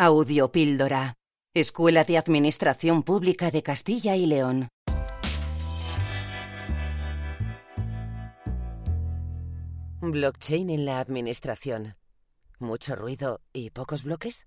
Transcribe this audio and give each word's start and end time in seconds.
Audiopíldora. 0.00 1.16
Escuela 1.54 2.04
de 2.04 2.18
Administración 2.18 3.02
Pública 3.02 3.50
de 3.50 3.64
Castilla 3.64 4.14
y 4.14 4.26
León. 4.26 4.68
Blockchain 10.00 10.70
en 10.70 10.84
la 10.84 11.00
administración. 11.00 11.96
¿Mucho 12.60 12.94
ruido 12.94 13.40
y 13.52 13.70
pocos 13.70 14.04
bloques? 14.04 14.46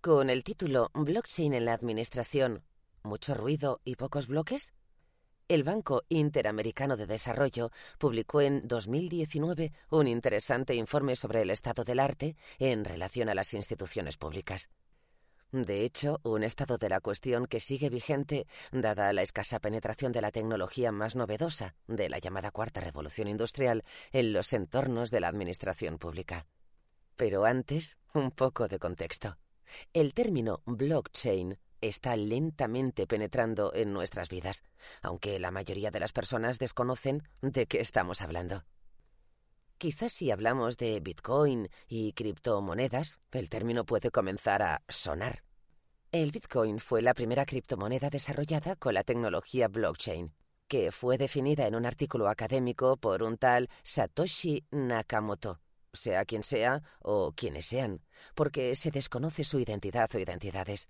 Con 0.00 0.28
el 0.28 0.42
título 0.42 0.90
Blockchain 0.92 1.54
en 1.54 1.66
la 1.66 1.74
administración. 1.74 2.64
¿Mucho 3.04 3.34
ruido 3.34 3.80
y 3.84 3.94
pocos 3.94 4.26
bloques? 4.26 4.72
El 5.46 5.62
Banco 5.62 6.04
Interamericano 6.08 6.96
de 6.96 7.06
Desarrollo 7.06 7.70
publicó 7.98 8.40
en 8.40 8.66
2019 8.66 9.72
un 9.90 10.08
interesante 10.08 10.74
informe 10.74 11.16
sobre 11.16 11.42
el 11.42 11.50
estado 11.50 11.84
del 11.84 12.00
arte 12.00 12.34
en 12.58 12.82
relación 12.82 13.28
a 13.28 13.34
las 13.34 13.52
instituciones 13.52 14.16
públicas. 14.16 14.70
De 15.52 15.84
hecho, 15.84 16.18
un 16.22 16.44
estado 16.44 16.78
de 16.78 16.88
la 16.88 17.00
cuestión 17.00 17.44
que 17.44 17.60
sigue 17.60 17.90
vigente, 17.90 18.46
dada 18.72 19.12
la 19.12 19.20
escasa 19.20 19.60
penetración 19.60 20.12
de 20.12 20.22
la 20.22 20.32
tecnología 20.32 20.90
más 20.92 21.14
novedosa 21.14 21.76
de 21.86 22.08
la 22.08 22.18
llamada 22.18 22.50
Cuarta 22.50 22.80
Revolución 22.80 23.28
Industrial 23.28 23.84
en 24.12 24.32
los 24.32 24.50
entornos 24.54 25.10
de 25.10 25.20
la 25.20 25.28
administración 25.28 25.98
pública. 25.98 26.46
Pero 27.16 27.44
antes, 27.44 27.98
un 28.14 28.30
poco 28.30 28.66
de 28.66 28.78
contexto. 28.78 29.36
El 29.92 30.14
término 30.14 30.62
blockchain 30.64 31.58
está 31.88 32.16
lentamente 32.16 33.06
penetrando 33.06 33.72
en 33.74 33.92
nuestras 33.92 34.28
vidas, 34.28 34.62
aunque 35.02 35.38
la 35.38 35.50
mayoría 35.50 35.90
de 35.90 36.00
las 36.00 36.12
personas 36.12 36.58
desconocen 36.58 37.22
de 37.42 37.66
qué 37.66 37.80
estamos 37.80 38.20
hablando. 38.20 38.64
Quizás 39.78 40.12
si 40.12 40.30
hablamos 40.30 40.76
de 40.76 41.00
Bitcoin 41.00 41.68
y 41.88 42.12
criptomonedas, 42.12 43.18
el 43.32 43.48
término 43.48 43.84
puede 43.84 44.10
comenzar 44.10 44.62
a 44.62 44.82
sonar. 44.88 45.42
El 46.12 46.30
Bitcoin 46.30 46.78
fue 46.78 47.02
la 47.02 47.12
primera 47.12 47.44
criptomoneda 47.44 48.08
desarrollada 48.08 48.76
con 48.76 48.94
la 48.94 49.02
tecnología 49.02 49.68
blockchain, 49.68 50.32
que 50.68 50.92
fue 50.92 51.18
definida 51.18 51.66
en 51.66 51.74
un 51.74 51.86
artículo 51.86 52.28
académico 52.28 52.96
por 52.96 53.22
un 53.22 53.36
tal 53.36 53.68
Satoshi 53.82 54.64
Nakamoto, 54.70 55.60
sea 55.92 56.24
quien 56.24 56.44
sea 56.44 56.82
o 57.00 57.32
quienes 57.32 57.66
sean, 57.66 58.00
porque 58.34 58.74
se 58.76 58.90
desconoce 58.90 59.44
su 59.44 59.58
identidad 59.58 60.08
o 60.14 60.18
identidades. 60.18 60.88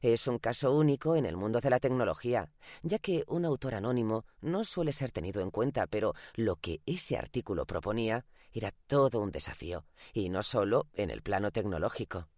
Es 0.00 0.26
un 0.26 0.38
caso 0.38 0.72
único 0.72 1.16
en 1.16 1.26
el 1.26 1.36
mundo 1.36 1.60
de 1.60 1.70
la 1.70 1.80
tecnología, 1.80 2.50
ya 2.82 2.98
que 2.98 3.24
un 3.28 3.44
autor 3.44 3.74
anónimo 3.74 4.24
no 4.40 4.64
suele 4.64 4.92
ser 4.92 5.10
tenido 5.12 5.40
en 5.42 5.50
cuenta, 5.50 5.86
pero 5.86 6.14
lo 6.34 6.56
que 6.56 6.80
ese 6.86 7.16
artículo 7.16 7.66
proponía 7.66 8.26
era 8.52 8.72
todo 8.86 9.20
un 9.20 9.30
desafío, 9.30 9.84
y 10.12 10.28
no 10.28 10.42
solo 10.42 10.88
en 10.94 11.10
el 11.10 11.22
plano 11.22 11.50
tecnológico. 11.50 12.28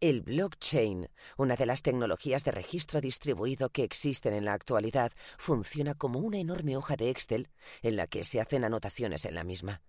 El 0.00 0.20
blockchain, 0.20 1.08
una 1.38 1.56
de 1.56 1.66
las 1.66 1.82
tecnologías 1.82 2.44
de 2.44 2.50
registro 2.50 3.00
distribuido 3.00 3.70
que 3.70 3.84
existen 3.84 4.34
en 4.34 4.44
la 4.44 4.52
actualidad, 4.52 5.12
funciona 5.38 5.94
como 5.94 6.18
una 6.18 6.38
enorme 6.38 6.76
hoja 6.76 6.96
de 6.96 7.08
Excel 7.08 7.48
en 7.80 7.96
la 7.96 8.06
que 8.06 8.22
se 8.22 8.40
hacen 8.40 8.64
anotaciones 8.64 9.24
en 9.24 9.34
la 9.34 9.44
misma. 9.44 9.82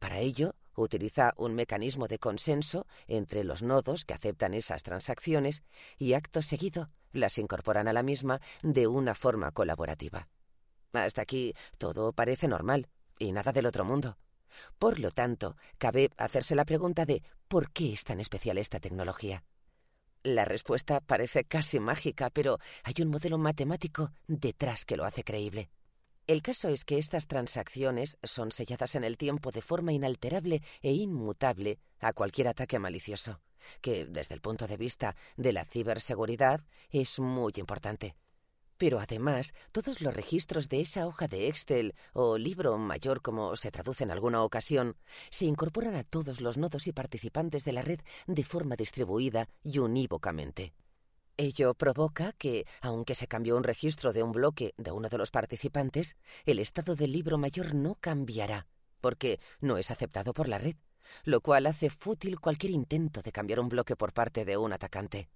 Para 0.00 0.18
ello, 0.18 0.56
utiliza 0.74 1.34
un 1.36 1.54
mecanismo 1.54 2.08
de 2.08 2.18
consenso 2.18 2.86
entre 3.06 3.44
los 3.44 3.62
nodos 3.62 4.04
que 4.04 4.14
aceptan 4.14 4.54
esas 4.54 4.82
transacciones 4.82 5.62
y 5.98 6.14
acto 6.14 6.42
seguido 6.42 6.90
las 7.12 7.38
incorporan 7.38 7.86
a 7.86 7.92
la 7.92 8.02
misma 8.02 8.40
de 8.62 8.86
una 8.86 9.14
forma 9.14 9.52
colaborativa. 9.52 10.28
Hasta 10.92 11.22
aquí 11.22 11.54
todo 11.76 12.12
parece 12.12 12.48
normal 12.48 12.88
y 13.18 13.30
nada 13.32 13.52
del 13.52 13.66
otro 13.66 13.84
mundo. 13.84 14.16
Por 14.78 14.98
lo 14.98 15.10
tanto, 15.10 15.56
cabe 15.76 16.10
hacerse 16.16 16.54
la 16.54 16.64
pregunta 16.64 17.04
de 17.04 17.22
¿por 17.46 17.70
qué 17.70 17.92
es 17.92 18.04
tan 18.04 18.20
especial 18.20 18.56
esta 18.58 18.80
tecnología? 18.80 19.44
La 20.22 20.44
respuesta 20.44 21.00
parece 21.00 21.44
casi 21.44 21.78
mágica, 21.78 22.30
pero 22.30 22.58
hay 22.84 22.94
un 23.02 23.08
modelo 23.08 23.36
matemático 23.36 24.12
detrás 24.26 24.84
que 24.84 24.96
lo 24.96 25.04
hace 25.04 25.24
creíble. 25.24 25.70
El 26.30 26.42
caso 26.42 26.68
es 26.68 26.84
que 26.84 26.96
estas 26.96 27.26
transacciones 27.26 28.16
son 28.22 28.52
selladas 28.52 28.94
en 28.94 29.02
el 29.02 29.16
tiempo 29.16 29.50
de 29.50 29.62
forma 29.62 29.92
inalterable 29.92 30.62
e 30.80 30.92
inmutable 30.92 31.80
a 31.98 32.12
cualquier 32.12 32.46
ataque 32.46 32.78
malicioso, 32.78 33.40
que 33.80 34.06
desde 34.06 34.36
el 34.36 34.40
punto 34.40 34.68
de 34.68 34.76
vista 34.76 35.16
de 35.36 35.52
la 35.52 35.64
ciberseguridad 35.64 36.60
es 36.88 37.18
muy 37.18 37.52
importante. 37.56 38.14
Pero 38.76 39.00
además, 39.00 39.54
todos 39.72 40.00
los 40.02 40.14
registros 40.14 40.68
de 40.68 40.82
esa 40.82 41.08
hoja 41.08 41.26
de 41.26 41.48
Excel 41.48 41.96
o 42.12 42.38
libro 42.38 42.78
mayor 42.78 43.22
como 43.22 43.56
se 43.56 43.72
traduce 43.72 44.04
en 44.04 44.12
alguna 44.12 44.44
ocasión, 44.44 44.96
se 45.30 45.46
incorporan 45.46 45.96
a 45.96 46.04
todos 46.04 46.40
los 46.40 46.56
nodos 46.56 46.86
y 46.86 46.92
participantes 46.92 47.64
de 47.64 47.72
la 47.72 47.82
red 47.82 47.98
de 48.28 48.44
forma 48.44 48.76
distribuida 48.76 49.48
y 49.64 49.80
unívocamente. 49.80 50.74
Ello 51.40 51.72
provoca 51.72 52.32
que, 52.32 52.66
aunque 52.82 53.14
se 53.14 53.26
cambió 53.26 53.56
un 53.56 53.64
registro 53.64 54.12
de 54.12 54.22
un 54.22 54.30
bloque 54.30 54.74
de 54.76 54.92
uno 54.92 55.08
de 55.08 55.16
los 55.16 55.30
participantes, 55.30 56.18
el 56.44 56.58
estado 56.58 56.96
del 56.96 57.12
libro 57.12 57.38
mayor 57.38 57.74
no 57.74 57.94
cambiará, 57.94 58.66
porque 59.00 59.40
no 59.58 59.78
es 59.78 59.90
aceptado 59.90 60.34
por 60.34 60.50
la 60.50 60.58
red, 60.58 60.76
lo 61.24 61.40
cual 61.40 61.64
hace 61.64 61.88
fútil 61.88 62.38
cualquier 62.40 62.72
intento 62.72 63.22
de 63.22 63.32
cambiar 63.32 63.58
un 63.58 63.70
bloque 63.70 63.96
por 63.96 64.12
parte 64.12 64.44
de 64.44 64.58
un 64.58 64.74
atacante. 64.74 65.30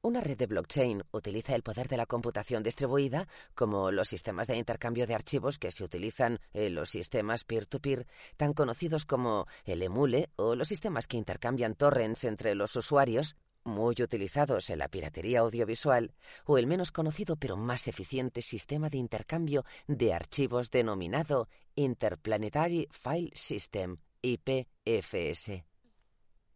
Una 0.00 0.20
red 0.20 0.38
de 0.38 0.46
blockchain 0.46 1.02
utiliza 1.10 1.56
el 1.56 1.64
poder 1.64 1.88
de 1.88 1.96
la 1.96 2.06
computación 2.06 2.62
distribuida, 2.62 3.26
como 3.56 3.90
los 3.90 4.08
sistemas 4.08 4.46
de 4.46 4.58
intercambio 4.58 5.08
de 5.08 5.16
archivos 5.16 5.58
que 5.58 5.72
se 5.72 5.82
utilizan 5.82 6.38
en 6.52 6.76
los 6.76 6.88
sistemas 6.88 7.42
peer-to-peer, 7.42 8.06
tan 8.36 8.52
conocidos 8.52 9.06
como 9.06 9.48
el 9.64 9.82
emule 9.82 10.30
o 10.36 10.54
los 10.54 10.68
sistemas 10.68 11.08
que 11.08 11.16
intercambian 11.16 11.74
torrents 11.74 12.22
entre 12.22 12.54
los 12.54 12.76
usuarios, 12.76 13.34
muy 13.64 13.94
utilizados 14.00 14.70
en 14.70 14.78
la 14.78 14.88
piratería 14.88 15.40
audiovisual, 15.40 16.14
o 16.44 16.58
el 16.58 16.66
menos 16.66 16.92
conocido 16.92 17.36
pero 17.36 17.56
más 17.56 17.88
eficiente 17.88 18.42
sistema 18.42 18.88
de 18.88 18.98
intercambio 18.98 19.64
de 19.86 20.12
archivos 20.12 20.70
denominado 20.70 21.48
Interplanetary 21.74 22.88
File 22.90 23.30
System, 23.34 23.98
IPFS. 24.22 25.64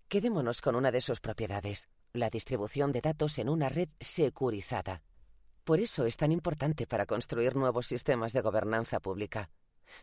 Quedémonos 0.09 0.61
con 0.61 0.77
una 0.77 0.93
de 0.93 1.01
sus 1.01 1.21
propiedades, 1.21 1.89
la 2.13 2.31
distribución 2.31 2.93
de 2.93 3.01
datos 3.01 3.39
en 3.39 3.49
una 3.49 3.69
red 3.69 3.89
securizada. 3.99 5.03
Por 5.65 5.81
eso 5.81 6.05
es 6.05 6.17
tan 6.17 6.31
importante 6.31 6.87
para 6.87 7.07
construir 7.07 7.57
nuevos 7.57 7.87
sistemas 7.87 8.33
de 8.33 8.43
gobernanza 8.43 9.01
pública. 9.01 9.51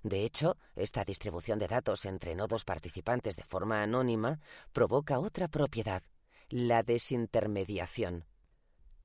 De 0.04 0.24
hecho, 0.24 0.58
esta 0.76 1.04
distribución 1.04 1.60
de 1.60 1.68
datos 1.68 2.06
entre 2.06 2.36
nodos 2.36 2.66
participantes 2.66 3.36
de 3.36 3.44
forma 3.44 3.82
anónima 3.82 4.40
provoca 4.74 5.20
otra 5.20 5.48
propiedad, 5.48 6.04
la 6.52 6.84
desintermediación. 6.84 8.26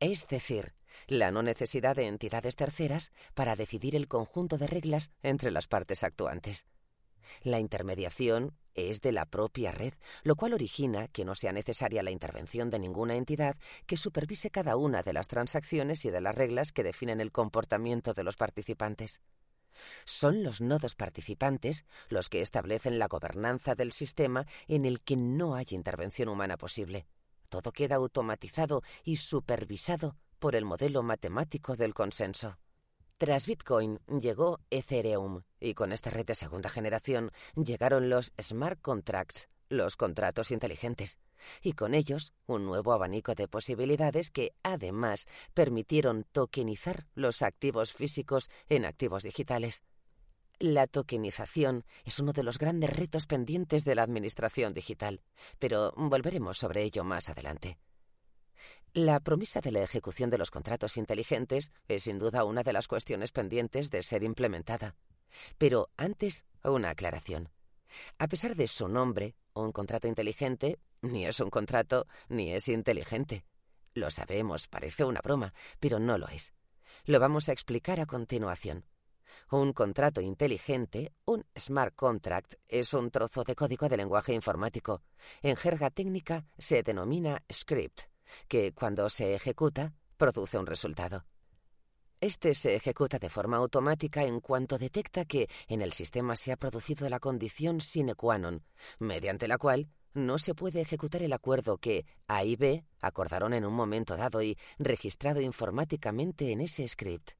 Es 0.00 0.26
decir, 0.26 0.74
la 1.06 1.30
no 1.30 1.42
necesidad 1.42 1.94
de 1.94 2.08
entidades 2.08 2.56
terceras 2.56 3.12
para 3.34 3.54
decidir 3.54 3.94
el 3.94 4.08
conjunto 4.08 4.58
de 4.58 4.66
reglas 4.66 5.10
entre 5.22 5.52
las 5.52 5.68
partes 5.68 6.02
actuantes. 6.02 6.66
La 7.42 7.60
intermediación 7.60 8.56
es 8.74 9.00
de 9.00 9.12
la 9.12 9.26
propia 9.26 9.70
red, 9.70 9.94
lo 10.22 10.34
cual 10.34 10.54
origina 10.54 11.08
que 11.08 11.24
no 11.24 11.34
sea 11.34 11.52
necesaria 11.52 12.02
la 12.02 12.10
intervención 12.10 12.68
de 12.68 12.80
ninguna 12.80 13.14
entidad 13.14 13.56
que 13.86 13.96
supervise 13.96 14.50
cada 14.50 14.76
una 14.76 15.02
de 15.02 15.12
las 15.12 15.28
transacciones 15.28 16.04
y 16.04 16.10
de 16.10 16.20
las 16.20 16.34
reglas 16.34 16.72
que 16.72 16.82
definen 16.82 17.20
el 17.20 17.32
comportamiento 17.32 18.12
de 18.12 18.24
los 18.24 18.36
participantes. 18.36 19.20
Son 20.04 20.42
los 20.42 20.60
nodos 20.60 20.94
participantes 20.94 21.84
los 22.08 22.28
que 22.28 22.40
establecen 22.40 22.98
la 22.98 23.08
gobernanza 23.08 23.74
del 23.74 23.92
sistema 23.92 24.46
en 24.66 24.84
el 24.84 25.00
que 25.00 25.16
no 25.16 25.54
hay 25.54 25.66
intervención 25.70 26.28
humana 26.28 26.56
posible. 26.56 27.06
Todo 27.48 27.72
queda 27.72 27.96
automatizado 27.96 28.82
y 29.04 29.16
supervisado 29.16 30.16
por 30.38 30.54
el 30.54 30.64
modelo 30.64 31.02
matemático 31.02 31.76
del 31.76 31.94
consenso. 31.94 32.58
Tras 33.18 33.46
Bitcoin 33.46 33.98
llegó 34.20 34.60
Ethereum 34.70 35.42
y 35.58 35.72
con 35.72 35.92
esta 35.92 36.10
red 36.10 36.26
de 36.26 36.34
segunda 36.34 36.68
generación 36.68 37.32
llegaron 37.54 38.10
los 38.10 38.32
smart 38.38 38.80
contracts, 38.82 39.48
los 39.70 39.96
contratos 39.96 40.50
inteligentes, 40.50 41.18
y 41.62 41.72
con 41.72 41.94
ellos 41.94 42.34
un 42.46 42.66
nuevo 42.66 42.92
abanico 42.92 43.34
de 43.34 43.48
posibilidades 43.48 44.30
que 44.30 44.52
además 44.62 45.26
permitieron 45.54 46.24
tokenizar 46.30 47.06
los 47.14 47.40
activos 47.40 47.92
físicos 47.92 48.50
en 48.68 48.84
activos 48.84 49.22
digitales. 49.22 49.82
La 50.58 50.86
tokenización 50.86 51.84
es 52.06 52.18
uno 52.18 52.32
de 52.32 52.42
los 52.42 52.58
grandes 52.58 52.88
retos 52.88 53.26
pendientes 53.26 53.84
de 53.84 53.94
la 53.94 54.02
administración 54.02 54.72
digital, 54.72 55.20
pero 55.58 55.92
volveremos 55.96 56.56
sobre 56.56 56.82
ello 56.82 57.04
más 57.04 57.28
adelante. 57.28 57.78
La 58.94 59.20
promesa 59.20 59.60
de 59.60 59.70
la 59.70 59.82
ejecución 59.82 60.30
de 60.30 60.38
los 60.38 60.50
contratos 60.50 60.96
inteligentes 60.96 61.72
es 61.88 62.04
sin 62.04 62.18
duda 62.18 62.44
una 62.44 62.62
de 62.62 62.72
las 62.72 62.88
cuestiones 62.88 63.32
pendientes 63.32 63.90
de 63.90 64.02
ser 64.02 64.22
implementada. 64.22 64.96
Pero 65.58 65.90
antes, 65.98 66.46
una 66.64 66.88
aclaración. 66.88 67.50
A 68.18 68.26
pesar 68.26 68.56
de 68.56 68.66
su 68.66 68.88
nombre, 68.88 69.34
un 69.52 69.72
contrato 69.72 70.08
inteligente 70.08 70.78
ni 71.02 71.26
es 71.26 71.38
un 71.40 71.50
contrato 71.50 72.06
ni 72.30 72.54
es 72.54 72.68
inteligente. 72.68 73.44
Lo 73.92 74.10
sabemos, 74.10 74.68
parece 74.68 75.04
una 75.04 75.20
broma, 75.20 75.52
pero 75.80 75.98
no 75.98 76.16
lo 76.16 76.28
es. 76.28 76.54
Lo 77.04 77.20
vamos 77.20 77.50
a 77.50 77.52
explicar 77.52 78.00
a 78.00 78.06
continuación. 78.06 78.86
Un 79.50 79.72
contrato 79.72 80.20
inteligente, 80.20 81.12
un 81.24 81.44
smart 81.56 81.94
contract, 81.94 82.54
es 82.68 82.92
un 82.94 83.10
trozo 83.10 83.44
de 83.44 83.54
código 83.54 83.88
de 83.88 83.96
lenguaje 83.96 84.32
informático. 84.32 85.02
En 85.42 85.56
jerga 85.56 85.90
técnica 85.90 86.44
se 86.58 86.82
denomina 86.82 87.42
script, 87.52 88.02
que 88.48 88.72
cuando 88.72 89.08
se 89.08 89.34
ejecuta 89.34 89.94
produce 90.16 90.58
un 90.58 90.66
resultado. 90.66 91.24
Este 92.20 92.54
se 92.54 92.74
ejecuta 92.74 93.18
de 93.18 93.28
forma 93.28 93.58
automática 93.58 94.24
en 94.24 94.40
cuanto 94.40 94.78
detecta 94.78 95.26
que 95.26 95.48
en 95.68 95.82
el 95.82 95.92
sistema 95.92 96.34
se 96.34 96.50
ha 96.50 96.56
producido 96.56 97.08
la 97.10 97.20
condición 97.20 97.80
sine 97.80 98.14
qua 98.14 98.38
non, 98.38 98.64
mediante 98.98 99.46
la 99.46 99.58
cual 99.58 99.90
no 100.14 100.38
se 100.38 100.54
puede 100.54 100.80
ejecutar 100.80 101.22
el 101.22 101.34
acuerdo 101.34 101.76
que 101.76 102.06
A 102.26 102.42
y 102.42 102.56
B 102.56 102.86
acordaron 103.00 103.52
en 103.52 103.66
un 103.66 103.74
momento 103.74 104.16
dado 104.16 104.42
y 104.42 104.56
registrado 104.78 105.42
informáticamente 105.42 106.50
en 106.52 106.62
ese 106.62 106.88
script. 106.88 107.32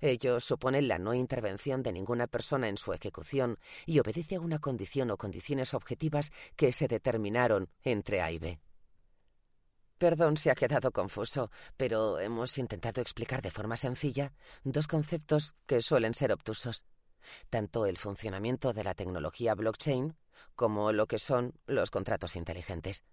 Ello 0.00 0.38
supone 0.40 0.82
la 0.82 0.98
no 0.98 1.14
intervención 1.14 1.82
de 1.82 1.92
ninguna 1.92 2.26
persona 2.26 2.68
en 2.68 2.76
su 2.76 2.92
ejecución 2.92 3.58
y 3.84 3.98
obedece 3.98 4.36
a 4.36 4.40
una 4.40 4.58
condición 4.58 5.10
o 5.10 5.16
condiciones 5.16 5.74
objetivas 5.74 6.32
que 6.56 6.72
se 6.72 6.86
determinaron 6.86 7.68
entre 7.82 8.20
A 8.22 8.30
y 8.30 8.38
B. 8.38 8.60
Perdón 9.98 10.36
si 10.36 10.48
ha 10.48 10.54
quedado 10.54 10.92
confuso, 10.92 11.50
pero 11.76 12.20
hemos 12.20 12.56
intentado 12.58 13.00
explicar 13.00 13.42
de 13.42 13.50
forma 13.50 13.76
sencilla 13.76 14.32
dos 14.62 14.86
conceptos 14.86 15.54
que 15.66 15.80
suelen 15.80 16.14
ser 16.14 16.32
obtusos. 16.32 16.84
Tanto 17.50 17.84
el 17.84 17.98
funcionamiento 17.98 18.72
de 18.72 18.84
la 18.84 18.94
tecnología 18.94 19.56
blockchain 19.56 20.16
como 20.54 20.92
lo 20.92 21.08
que 21.08 21.18
son 21.18 21.54
los 21.66 21.90
contratos 21.90 22.36
inteligentes. 22.36 23.04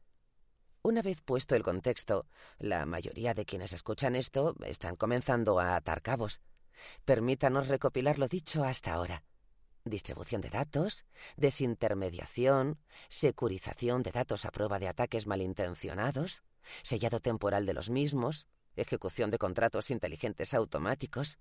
Una 0.84 1.02
vez 1.02 1.24
puesto 1.24 1.56
el 1.56 1.64
contexto, 1.64 2.28
la 2.60 2.86
mayoría 2.86 3.34
de 3.34 3.46
quienes 3.46 3.74
escuchan 3.74 4.16
esto 4.16 4.56
están 4.64 4.96
comenzando 4.96 5.60
a 5.60 5.76
atar 5.76 6.04
cabos. 6.04 6.42
Permítanos 7.06 7.68
recopilar 7.68 8.20
lo 8.20 8.28
dicho 8.28 8.64
hasta 8.64 8.94
ahora. 8.94 9.24
Distribución 9.84 10.42
de 10.42 10.50
datos, 10.50 11.06
desintermediación, 11.38 12.80
securización 13.08 14.02
de 14.02 14.12
datos 14.12 14.46
a 14.46 14.52
prueba 14.52 14.80
de 14.80 14.88
ataques 14.88 15.28
malintencionados, 15.28 16.42
sellado 16.82 17.20
temporal 17.20 17.66
de 17.66 17.74
los 17.74 17.90
mismos, 17.90 18.48
ejecución 18.76 19.30
de 19.30 19.38
contratos 19.38 19.92
inteligentes 19.92 20.54
automáticos. 20.56 21.38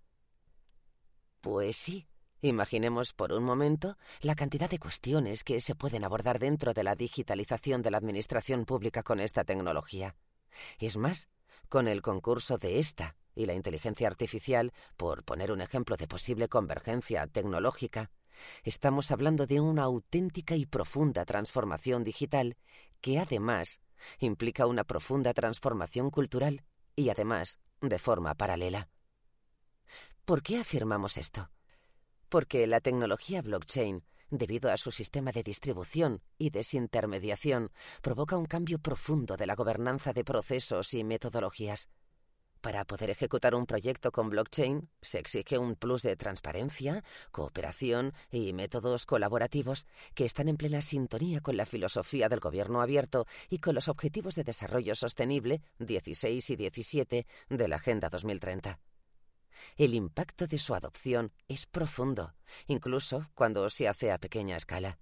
Pues 1.40 1.76
sí, 1.76 2.06
imaginemos 2.42 3.14
por 3.14 3.32
un 3.32 3.44
momento 3.44 3.96
la 4.20 4.34
cantidad 4.34 4.69
de 4.69 4.78
cuestiones 4.78 5.42
que 5.42 5.60
se 5.60 5.75
pueden 5.75 6.04
abordar 6.04 6.38
dentro 6.38 6.75
de 6.75 6.84
la 6.84 6.94
digitalización 6.94 7.81
de 7.81 7.90
la 7.90 7.98
administración 7.98 8.66
pública 8.66 9.02
con 9.02 9.20
esta 9.20 9.44
tecnología. 9.44 10.16
Es 10.78 10.96
más, 10.96 11.28
con 11.69 11.88
el 11.88 12.02
concurso 12.02 12.58
de 12.58 12.78
esta 12.78 13.16
y 13.34 13.46
la 13.46 13.54
inteligencia 13.54 14.08
artificial, 14.08 14.72
por 14.96 15.25
poner 15.25 15.52
un 15.52 15.60
ejemplo 15.60 15.96
de 15.96 16.06
posible 16.06 16.48
convergencia 16.48 17.26
tecnológica, 17.26 18.10
estamos 18.62 19.10
hablando 19.10 19.46
de 19.46 19.60
una 19.60 19.84
auténtica 19.84 20.56
y 20.56 20.66
profunda 20.66 21.25
transformación 21.25 22.04
digital 22.04 22.56
que 23.00 23.19
además 23.19 23.81
implica 24.19 24.66
una 24.66 24.84
profunda 24.84 25.32
transformación 25.34 26.10
cultural 26.10 26.64
y 26.96 27.10
además 27.10 27.58
de 27.81 27.98
forma 27.98 28.34
paralela. 28.34 28.88
¿Por 30.25 30.42
qué 30.42 30.58
afirmamos 30.58 31.19
esto? 31.19 31.50
Porque 32.28 32.66
la 32.66 32.81
tecnología 32.81 33.42
blockchain, 33.42 34.04
debido 34.31 34.70
a 34.70 34.76
su 34.76 34.90
sistema 34.90 35.32
de 35.32 35.42
distribución 35.42 36.22
y 36.38 36.50
desintermediación, 36.50 37.70
provoca 38.00 38.36
un 38.36 38.46
cambio 38.46 38.78
profundo 38.78 39.36
de 39.36 39.46
la 39.46 39.54
gobernanza 39.54 40.12
de 40.12 40.25
procesos 40.25 40.94
y 40.94 41.04
metodologías. 41.04 41.88
Para 42.64 42.87
poder 42.87 43.11
ejecutar 43.11 43.55
un 43.55 43.66
proyecto 43.66 44.11
con 44.11 44.31
blockchain 44.31 44.88
se 45.02 45.19
exige 45.19 45.58
un 45.58 45.76
plus 45.76 46.00
de 46.00 46.16
transparencia, 46.16 47.05
cooperación 47.31 48.14
y 48.31 48.55
métodos 48.55 49.05
colaborativos 49.05 49.84
que 50.14 50.25
están 50.25 50.49
en 50.49 50.56
plena 50.56 50.81
sintonía 50.81 51.43
con 51.43 51.58
la 51.58 51.66
filosofía 51.66 52.31
del 52.31 52.40
gobierno 52.40 52.81
abierto 52.81 53.26
y 53.50 53.58
con 53.58 53.75
los 53.75 53.88
objetivos 53.88 54.34
de 54.34 54.44
desarrollo 54.44 54.94
sostenible 54.94 55.61
16 55.78 56.49
y 56.49 56.56
17 56.56 57.26
de 57.50 57.69
la 57.69 57.76
Agenda 57.76 58.08
2030. 58.08 58.81
El 59.76 59.93
impacto 59.93 60.46
de 60.46 60.56
su 60.56 60.75
adopción 60.75 61.32
es 61.49 61.67
profundo, 61.67 62.32
incluso 62.67 63.28
cuando 63.34 63.69
se 63.69 63.88
hace 63.88 64.10
a 64.10 64.17
pequeña 64.17 64.56
escala 64.56 64.99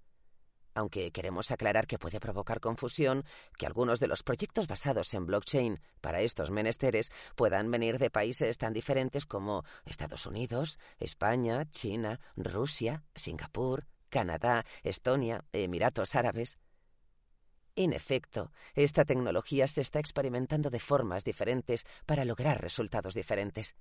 aunque 0.75 1.11
queremos 1.11 1.51
aclarar 1.51 1.87
que 1.87 1.99
puede 1.99 2.19
provocar 2.19 2.59
confusión 2.59 3.25
que 3.57 3.65
algunos 3.65 3.99
de 3.99 4.07
los 4.07 4.23
proyectos 4.23 4.67
basados 4.67 5.13
en 5.13 5.25
blockchain 5.25 5.79
para 6.01 6.21
estos 6.21 6.51
menesteres 6.51 7.11
puedan 7.35 7.69
venir 7.71 7.99
de 7.99 8.09
países 8.09 8.57
tan 8.57 8.73
diferentes 8.73 9.25
como 9.25 9.63
Estados 9.85 10.25
Unidos, 10.25 10.79
España, 10.99 11.69
China, 11.71 12.19
Rusia, 12.35 13.03
Singapur, 13.15 13.85
Canadá, 14.09 14.65
Estonia, 14.83 15.43
Emiratos 15.51 16.15
Árabes. 16.15 16.59
En 17.75 17.93
efecto, 17.93 18.51
esta 18.75 19.03
tecnología 19.03 19.67
se 19.67 19.81
está 19.81 19.99
experimentando 19.99 20.69
de 20.69 20.79
formas 20.79 21.23
diferentes 21.23 21.85
para 22.05 22.23
lograr 22.23 22.61
resultados 22.61 23.15
diferentes. 23.15 23.75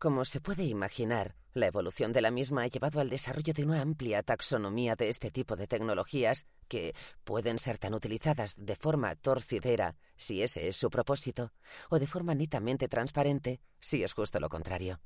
Como 0.00 0.24
se 0.24 0.40
puede 0.40 0.64
imaginar, 0.64 1.34
la 1.52 1.66
evolución 1.66 2.10
de 2.10 2.22
la 2.22 2.30
misma 2.30 2.62
ha 2.62 2.68
llevado 2.68 3.00
al 3.00 3.10
desarrollo 3.10 3.52
de 3.52 3.66
una 3.66 3.82
amplia 3.82 4.22
taxonomía 4.22 4.96
de 4.96 5.10
este 5.10 5.30
tipo 5.30 5.56
de 5.56 5.66
tecnologías 5.66 6.46
que 6.68 6.94
pueden 7.22 7.58
ser 7.58 7.76
tan 7.76 7.92
utilizadas 7.92 8.54
de 8.56 8.76
forma 8.76 9.14
torcidera, 9.16 9.98
si 10.16 10.42
ese 10.42 10.68
es 10.68 10.76
su 10.76 10.88
propósito, 10.88 11.52
o 11.90 11.98
de 11.98 12.06
forma 12.06 12.34
netamente 12.34 12.88
transparente, 12.88 13.60
si 13.78 14.02
es 14.02 14.14
justo 14.14 14.40
lo 14.40 14.48
contrario. 14.48 15.02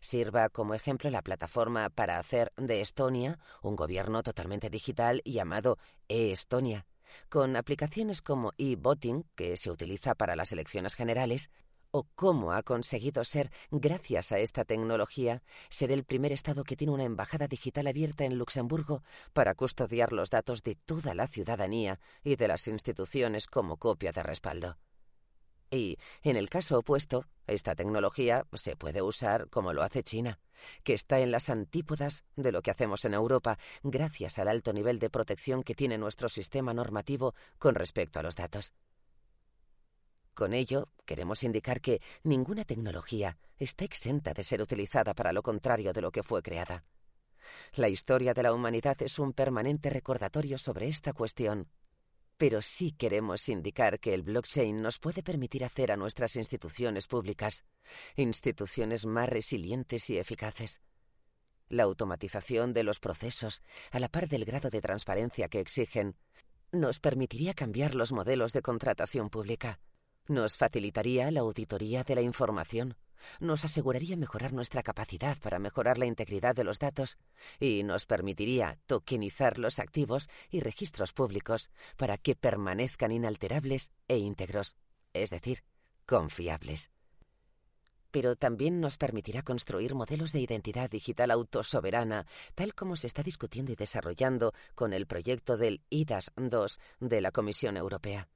Sirva 0.00 0.50
como 0.50 0.74
ejemplo 0.74 1.08
la 1.08 1.22
plataforma 1.22 1.88
para 1.88 2.18
hacer 2.18 2.52
de 2.58 2.82
Estonia 2.82 3.38
un 3.62 3.74
gobierno 3.74 4.22
totalmente 4.22 4.68
digital 4.68 5.22
llamado 5.24 5.78
e-Estonia, 6.08 6.84
con 7.28 7.56
aplicaciones 7.56 8.22
como 8.22 8.52
e-voting, 8.58 9.24
que 9.34 9.56
se 9.56 9.70
utiliza 9.70 10.14
para 10.14 10.36
las 10.36 10.52
elecciones 10.52 10.94
generales, 10.94 11.50
o 11.96 12.08
cómo 12.16 12.50
ha 12.50 12.64
conseguido 12.64 13.22
ser, 13.22 13.52
gracias 13.70 14.32
a 14.32 14.38
esta 14.40 14.64
tecnología, 14.64 15.44
ser 15.68 15.92
el 15.92 16.02
primer 16.02 16.32
Estado 16.32 16.64
que 16.64 16.74
tiene 16.74 16.92
una 16.92 17.04
embajada 17.04 17.46
digital 17.46 17.86
abierta 17.86 18.24
en 18.24 18.36
Luxemburgo 18.36 19.00
para 19.32 19.54
custodiar 19.54 20.12
los 20.12 20.28
datos 20.28 20.64
de 20.64 20.74
toda 20.74 21.14
la 21.14 21.28
ciudadanía 21.28 22.00
y 22.24 22.34
de 22.34 22.48
las 22.48 22.66
instituciones 22.66 23.46
como 23.46 23.76
copia 23.76 24.10
de 24.10 24.24
respaldo. 24.24 24.76
Y, 25.70 25.96
en 26.24 26.36
el 26.36 26.50
caso 26.50 26.80
opuesto, 26.80 27.26
esta 27.46 27.76
tecnología 27.76 28.44
se 28.54 28.74
puede 28.74 29.00
usar 29.00 29.48
como 29.48 29.72
lo 29.72 29.84
hace 29.84 30.02
China, 30.02 30.40
que 30.82 30.94
está 30.94 31.20
en 31.20 31.30
las 31.30 31.48
antípodas 31.48 32.24
de 32.34 32.50
lo 32.50 32.60
que 32.60 32.72
hacemos 32.72 33.04
en 33.04 33.14
Europa 33.14 33.56
gracias 33.84 34.40
al 34.40 34.48
alto 34.48 34.72
nivel 34.72 34.98
de 34.98 35.10
protección 35.10 35.62
que 35.62 35.76
tiene 35.76 35.96
nuestro 35.96 36.28
sistema 36.28 36.74
normativo 36.74 37.36
con 37.60 37.76
respecto 37.76 38.18
a 38.18 38.24
los 38.24 38.34
datos. 38.34 38.72
Con 40.34 40.52
ello, 40.52 40.88
queremos 41.06 41.44
indicar 41.44 41.80
que 41.80 42.02
ninguna 42.24 42.64
tecnología 42.64 43.38
está 43.56 43.84
exenta 43.84 44.34
de 44.34 44.42
ser 44.42 44.60
utilizada 44.60 45.14
para 45.14 45.32
lo 45.32 45.42
contrario 45.42 45.92
de 45.92 46.00
lo 46.00 46.10
que 46.10 46.24
fue 46.24 46.42
creada. 46.42 46.84
La 47.74 47.88
historia 47.88 48.34
de 48.34 48.42
la 48.42 48.52
humanidad 48.52 49.00
es 49.00 49.20
un 49.20 49.32
permanente 49.32 49.90
recordatorio 49.90 50.58
sobre 50.58 50.88
esta 50.88 51.12
cuestión. 51.12 51.68
Pero 52.36 52.62
sí 52.62 52.90
queremos 52.90 53.48
indicar 53.48 54.00
que 54.00 54.12
el 54.12 54.24
blockchain 54.24 54.82
nos 54.82 54.98
puede 54.98 55.22
permitir 55.22 55.64
hacer 55.64 55.92
a 55.92 55.96
nuestras 55.96 56.34
instituciones 56.34 57.06
públicas 57.06 57.64
instituciones 58.16 59.06
más 59.06 59.28
resilientes 59.28 60.10
y 60.10 60.18
eficaces. 60.18 60.80
La 61.68 61.84
automatización 61.84 62.72
de 62.72 62.82
los 62.82 62.98
procesos, 62.98 63.62
a 63.92 64.00
la 64.00 64.08
par 64.08 64.28
del 64.28 64.44
grado 64.44 64.68
de 64.68 64.80
transparencia 64.80 65.48
que 65.48 65.60
exigen, 65.60 66.16
nos 66.72 66.98
permitiría 66.98 67.54
cambiar 67.54 67.94
los 67.94 68.10
modelos 68.10 68.52
de 68.52 68.62
contratación 68.62 69.30
pública 69.30 69.78
nos 70.26 70.56
facilitaría 70.56 71.30
la 71.30 71.40
auditoría 71.40 72.02
de 72.04 72.14
la 72.14 72.22
información, 72.22 72.96
nos 73.40 73.64
aseguraría 73.64 74.16
mejorar 74.16 74.52
nuestra 74.52 74.82
capacidad 74.82 75.36
para 75.38 75.58
mejorar 75.58 75.98
la 75.98 76.06
integridad 76.06 76.54
de 76.54 76.64
los 76.64 76.78
datos. 76.78 77.18
Y 77.60 77.82
nos 77.82 78.06
permitiría 78.06 78.78
tokenizar 78.86 79.58
los 79.58 79.78
activos 79.78 80.28
y 80.50 80.60
registros 80.60 81.12
públicos 81.12 81.70
para 81.96 82.18
que 82.18 82.36
permanezcan 82.36 83.12
inalterables 83.12 83.92
e 84.08 84.18
íntegros, 84.18 84.76
es 85.12 85.30
decir, 85.30 85.64
confiables. 86.06 86.90
Pero 88.10 88.36
también 88.36 88.80
nos 88.80 88.96
permitirá 88.96 89.42
construir 89.42 89.94
modelos 89.94 90.32
de 90.32 90.40
identidad 90.40 90.88
digital 90.88 91.32
autosoberana, 91.32 92.26
tal 92.54 92.72
como 92.74 92.94
se 92.94 93.08
está 93.08 93.24
discutiendo 93.24 93.72
y 93.72 93.76
desarrollando 93.76 94.52
con 94.76 94.92
el 94.92 95.06
proyecto 95.06 95.56
del 95.56 95.82
IDAS 95.90 96.30
2 96.36 96.78
de 97.00 97.20
la 97.20 97.32
Comisión 97.32 97.76
Europea 97.76 98.28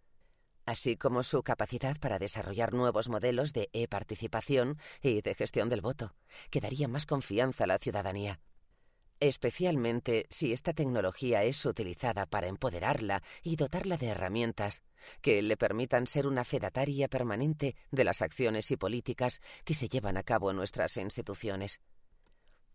así 0.69 0.97
como 0.97 1.23
su 1.23 1.43
capacidad 1.43 1.97
para 1.99 2.19
desarrollar 2.19 2.75
nuevos 2.75 3.09
modelos 3.09 3.55
de 3.55 3.71
e-participación 3.73 4.79
y 5.01 5.23
de 5.23 5.35
gestión 5.35 5.71
del 5.71 5.81
voto, 5.81 6.15
que 6.51 6.61
daría 6.61 6.89
más 6.89 7.07
confianza 7.07 7.65
a 7.65 7.67
la 7.67 7.79
ciudadanía. 7.79 8.41
Especialmente 9.19 10.27
si 10.29 10.53
esta 10.53 10.75
tecnología 10.75 11.43
es 11.43 11.65
utilizada 11.65 12.27
para 12.27 12.49
empoderarla 12.49 13.23
y 13.43 13.57
dotarla 13.57 13.97
de 13.97 14.09
herramientas 14.09 14.83
que 15.23 15.41
le 15.41 15.57
permitan 15.57 16.07
ser 16.07 16.27
una 16.27 16.45
fedataria 16.45 17.09
permanente 17.09 17.75
de 17.91 18.05
las 18.05 18.21
acciones 18.21 18.71
y 18.71 18.77
políticas 18.77 19.41
que 19.65 19.75
se 19.75 19.89
llevan 19.89 20.19
a 20.19 20.23
cabo 20.23 20.51
en 20.51 20.57
nuestras 20.57 20.99
instituciones. 20.99 21.81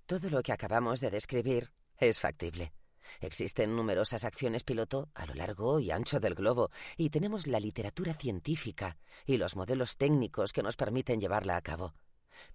Todo 0.07 0.29
lo 0.31 0.41
que 0.41 0.51
acabamos 0.51 0.99
de 0.99 1.11
describir 1.11 1.71
es 1.97 2.19
factible. 2.19 2.73
Existen 3.21 3.75
numerosas 3.75 4.23
acciones 4.23 4.63
piloto 4.63 5.09
a 5.13 5.25
lo 5.25 5.33
largo 5.33 5.79
y 5.79 5.91
ancho 5.91 6.19
del 6.19 6.35
globo, 6.35 6.71
y 6.97 7.09
tenemos 7.09 7.47
la 7.47 7.59
literatura 7.59 8.13
científica 8.13 8.97
y 9.25 9.37
los 9.37 9.55
modelos 9.55 9.97
técnicos 9.97 10.53
que 10.53 10.63
nos 10.63 10.75
permiten 10.75 11.19
llevarla 11.19 11.57
a 11.57 11.61
cabo. 11.61 11.93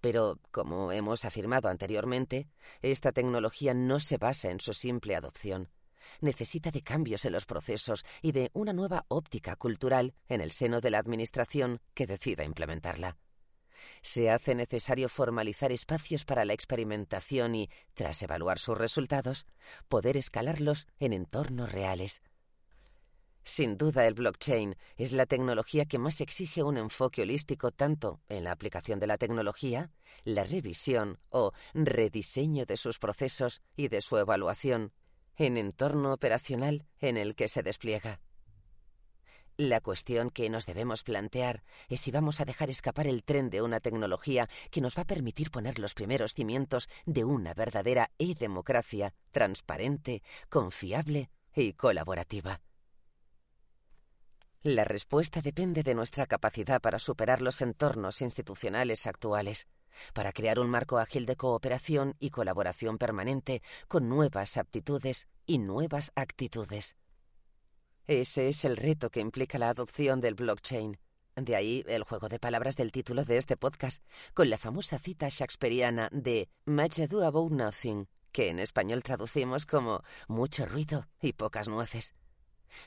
Pero, 0.00 0.38
como 0.50 0.93
hemos 0.93 1.25
afirmado 1.25 1.69
anteriormente, 1.69 2.49
esta 2.83 3.12
tecnología 3.12 3.75
no 3.75 4.00
se 4.00 4.17
basa 4.17 4.50
en 4.50 4.61
su 4.61 4.75
simple 4.75 5.17
adopción. 5.17 5.71
Necesita 6.21 6.71
de 6.71 6.83
cambios 6.83 7.25
en 7.25 7.33
los 7.33 7.47
procesos 7.47 8.05
y 8.23 8.33
de 8.33 8.50
una 8.55 8.73
nueva 8.73 9.05
óptica 9.09 9.57
cultural 9.57 10.14
en 10.28 10.40
el 10.40 10.52
seno 10.52 10.81
de 10.81 10.90
la 10.90 10.99
Administración 10.99 11.81
que 11.95 12.07
decida 12.07 12.45
implementarla. 12.45 13.17
Se 14.02 14.30
hace 14.30 14.54
necesario 14.54 15.09
formalizar 15.09 15.73
espacios 15.73 16.25
para 16.25 16.45
la 16.45 16.52
experimentación 16.52 17.54
y, 17.54 17.71
tras 17.95 18.23
evaluar 18.23 18.59
sus 18.59 18.76
resultados, 18.76 19.47
poder 19.88 20.16
escalarlos 20.16 20.87
en 20.99 21.12
entornos 21.12 21.71
reales. 21.73 22.23
Sin 23.49 23.78
duda, 23.78 24.07
el 24.07 24.12
blockchain 24.12 24.76
es 24.99 25.12
la 25.12 25.25
tecnología 25.25 25.87
que 25.87 25.97
más 25.97 26.21
exige 26.21 26.62
un 26.62 26.76
enfoque 26.76 27.23
holístico 27.23 27.71
tanto 27.71 28.21
en 28.28 28.45
la 28.45 28.52
aplicación 28.52 29.00
de 29.00 29.07
la 29.07 29.16
tecnología, 29.16 29.90
la 30.25 30.45
revisión 30.45 31.18
o 31.30 31.52
rediseño 31.73 32.66
de 32.66 32.76
sus 32.76 32.99
procesos 32.99 33.62
y 33.75 33.88
de 33.88 34.02
su 34.02 34.18
evaluación, 34.18 34.92
en 35.37 35.57
entorno 35.57 36.12
operacional 36.12 36.85
en 37.00 37.16
el 37.16 37.35
que 37.35 37.49
se 37.49 37.62
despliega. 37.62 38.21
La 39.60 39.80
cuestión 39.80 40.30
que 40.30 40.48
nos 40.50 40.66
debemos 40.66 41.02
plantear 41.02 41.64
es 41.88 42.02
si 42.02 42.12
vamos 42.12 42.40
a 42.40 42.44
dejar 42.44 42.70
escapar 42.70 43.08
el 43.08 43.24
tren 43.24 43.50
de 43.50 43.60
una 43.60 43.80
tecnología 43.80 44.48
que 44.70 44.80
nos 44.80 44.96
va 44.96 45.02
a 45.02 45.04
permitir 45.04 45.50
poner 45.50 45.80
los 45.80 45.94
primeros 45.94 46.32
cimientos 46.34 46.88
de 47.06 47.24
una 47.24 47.54
verdadera 47.54 48.12
e-democracia 48.18 49.14
transparente, 49.32 50.22
confiable 50.48 51.28
y 51.56 51.72
colaborativa. 51.72 52.60
La 54.62 54.84
respuesta 54.84 55.42
depende 55.42 55.82
de 55.82 55.96
nuestra 55.96 56.26
capacidad 56.26 56.80
para 56.80 57.00
superar 57.00 57.42
los 57.42 57.60
entornos 57.60 58.22
institucionales 58.22 59.08
actuales, 59.08 59.66
para 60.14 60.30
crear 60.30 60.60
un 60.60 60.70
marco 60.70 60.98
ágil 60.98 61.26
de 61.26 61.34
cooperación 61.34 62.14
y 62.20 62.30
colaboración 62.30 62.96
permanente 62.96 63.62
con 63.88 64.08
nuevas 64.08 64.56
aptitudes 64.56 65.26
y 65.46 65.58
nuevas 65.58 66.12
actitudes. 66.14 66.94
Ese 68.08 68.48
es 68.48 68.64
el 68.64 68.78
reto 68.78 69.10
que 69.10 69.20
implica 69.20 69.58
la 69.58 69.68
adopción 69.68 70.22
del 70.22 70.34
blockchain. 70.34 70.98
De 71.36 71.54
ahí 71.54 71.84
el 71.86 72.04
juego 72.04 72.30
de 72.30 72.38
palabras 72.38 72.74
del 72.74 72.90
título 72.90 73.22
de 73.26 73.36
este 73.36 73.58
podcast, 73.58 74.02
con 74.32 74.48
la 74.48 74.56
famosa 74.56 74.98
cita 74.98 75.28
shakespeariana 75.28 76.08
de 76.10 76.48
Much 76.64 77.00
ado 77.00 77.22
about 77.22 77.52
nothing, 77.52 78.08
que 78.32 78.48
en 78.48 78.60
español 78.60 79.02
traducimos 79.02 79.66
como 79.66 80.02
mucho 80.26 80.64
ruido 80.64 81.06
y 81.20 81.34
pocas 81.34 81.68
nueces. 81.68 82.14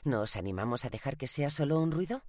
¿Nos 0.02 0.34
animamos 0.34 0.84
a 0.84 0.90
dejar 0.90 1.16
que 1.16 1.28
sea 1.28 1.50
solo 1.50 1.78
un 1.78 1.92
ruido? 1.92 2.24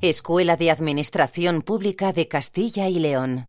Escuela 0.00 0.56
de 0.56 0.70
Administración 0.70 1.62
Pública 1.62 2.12
de 2.12 2.28
Castilla 2.28 2.88
y 2.88 3.00
León. 3.00 3.46